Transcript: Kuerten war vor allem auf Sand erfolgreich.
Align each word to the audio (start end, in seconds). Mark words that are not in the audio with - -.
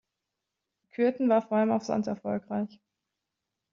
Kuerten 0.95 1.29
war 1.29 1.43
vor 1.43 1.57
allem 1.57 1.69
auf 1.69 1.83
Sand 1.85 2.07
erfolgreich. 2.07 2.81